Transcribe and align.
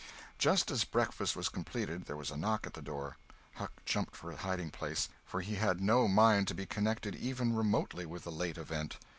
Just 0.39 0.71
as 0.71 0.83
breakfast 0.83 1.35
was 1.35 1.47
completed 1.47 2.05
there 2.05 2.17
was 2.17 2.31
a 2.31 2.35
knock 2.35 2.65
at 2.65 2.73
the 2.73 2.81
door. 2.81 3.17
Huck 3.57 3.85
jumped 3.85 4.15
for 4.15 4.31
a 4.31 4.35
hiding 4.35 4.71
place, 4.71 5.09
for 5.23 5.41
he 5.41 5.53
had 5.57 5.79
no 5.79 6.07
mind 6.07 6.47
to 6.47 6.55
be 6.55 6.65
connected 6.65 7.13
even 7.13 7.55
remotely 7.55 8.07
with 8.07 8.23
the 8.23 8.31
late 8.31 8.57
event. 8.57 8.97